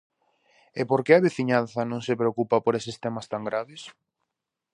[0.79, 3.81] E por que á veciñanza non se preocupa por eses temas tan graves?